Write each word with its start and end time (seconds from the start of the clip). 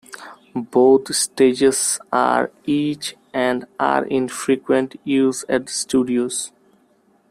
Both 0.55 1.15
stages 1.15 1.99
are 2.11 2.49
each 2.65 3.15
and 3.35 3.65
are 3.79 4.03
in 4.03 4.29
frequent 4.29 4.99
use 5.03 5.45
at 5.47 5.67
the 5.67 5.71
studios. 5.71 6.51